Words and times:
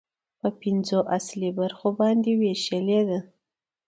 په 0.39 0.47
پنځو 0.61 0.99
اصلي 1.17 1.49
برخو 1.59 1.87
باندې 1.99 2.31
ويشلې 2.41 3.01
ده 3.09 3.19